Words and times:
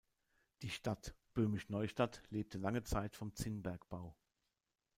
Die 0.63 0.71
Stadt 0.71 1.13
„Böhmisch 1.35 1.69
Neustadt“ 1.69 2.23
lebte 2.31 2.57
lange 2.57 2.81
Zeit 2.81 3.15
vom 3.15 3.35
Zinnbergbau. 3.35 4.15